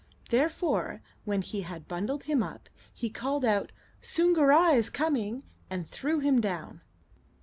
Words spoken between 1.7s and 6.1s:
bundled him up, he called out, "Soongoora is coming!" and